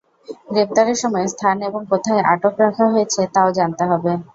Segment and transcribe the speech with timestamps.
[0.49, 4.11] গ্রেপ্তারের সময়, স্থান এবং কোথায় আটক রাখা হয়েছে, তা-ও জানাতে হবে।